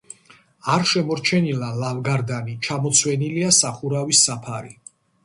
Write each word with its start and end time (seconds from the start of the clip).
არ 0.75 0.85
შემორჩენილა 0.91 1.69
ლავგარდანი, 1.81 2.55
ჩამოცვენილია 2.69 3.53
სახურავის 3.59 4.23
საფარი. 4.31 4.73